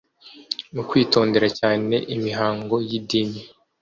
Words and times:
mu 0.73 0.81
kwitondera 0.89 1.47
cyane 1.59 1.95
imihango 2.15 2.75
y'idini. 2.89 3.41